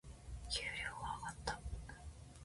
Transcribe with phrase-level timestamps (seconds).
[0.49, 1.61] 給料が上がった。